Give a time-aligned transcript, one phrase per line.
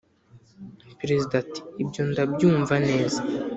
[0.99, 3.19] "perezida ati "ibyo ndabyumva neza,